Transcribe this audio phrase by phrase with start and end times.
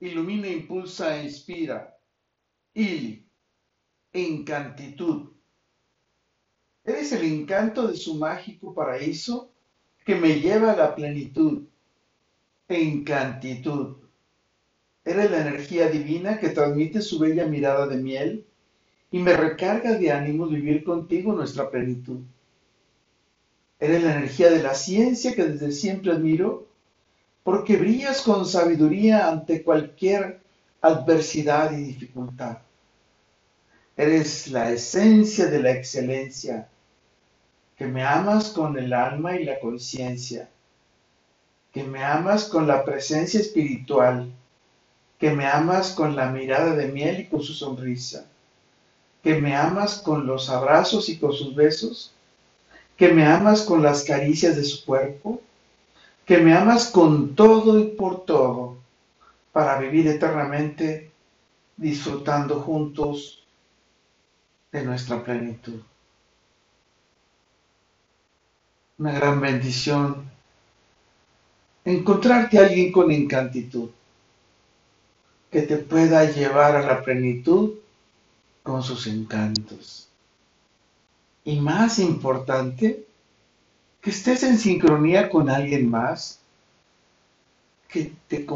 [0.00, 1.94] ilumina, impulsa e inspira.
[2.74, 3.26] Ili,
[4.12, 5.30] encantitud.
[6.84, 9.52] Eres el encanto de su mágico paraíso
[10.04, 11.64] que me lleva a la plenitud.
[12.68, 13.96] Encantitud.
[15.04, 18.46] Eres la energía divina que transmite su bella mirada de miel
[19.10, 22.20] y me recarga de ánimo vivir contigo nuestra plenitud.
[23.80, 26.67] Eres la energía de la ciencia que desde siempre admiro
[27.48, 30.38] porque brillas con sabiduría ante cualquier
[30.82, 32.58] adversidad y dificultad.
[33.96, 36.68] Eres la esencia de la excelencia,
[37.74, 40.50] que me amas con el alma y la conciencia,
[41.72, 44.30] que me amas con la presencia espiritual,
[45.18, 48.26] que me amas con la mirada de miel y con su sonrisa,
[49.22, 52.12] que me amas con los abrazos y con sus besos,
[52.98, 55.40] que me amas con las caricias de su cuerpo,
[56.28, 58.76] que me amas con todo y por todo
[59.50, 61.10] para vivir eternamente
[61.74, 63.42] disfrutando juntos
[64.70, 65.80] de nuestra plenitud.
[68.98, 70.30] Una gran bendición
[71.86, 73.88] encontrarte a alguien con encantitud
[75.50, 77.76] que te pueda llevar a la plenitud
[78.62, 80.10] con sus encantos.
[81.46, 83.07] Y más importante,
[84.00, 86.40] que estés en sincronía con alguien más,
[87.88, 88.46] que te,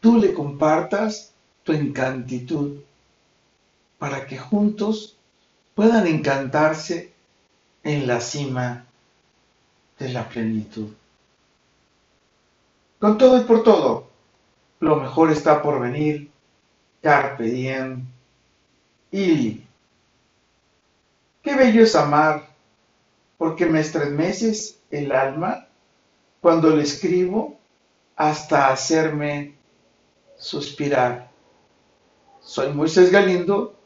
[0.00, 1.32] tú le compartas
[1.64, 2.80] tu encantitud
[3.98, 5.16] para que juntos
[5.74, 7.12] puedan encantarse
[7.82, 8.84] en la cima
[9.98, 10.88] de la plenitud.
[12.98, 14.08] Con todo y por todo,
[14.80, 16.30] lo mejor está por venir.
[17.00, 18.04] Carpe diem.
[19.10, 19.62] Y
[21.42, 22.48] qué bello es amar
[23.38, 25.68] porque me estremeces el alma
[26.40, 27.58] cuando le escribo
[28.16, 29.56] hasta hacerme
[30.36, 31.30] suspirar.
[32.40, 33.76] Soy Moisés Galindo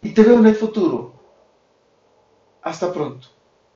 [0.00, 1.12] y te veo en el futuro.
[2.62, 3.28] Hasta pronto.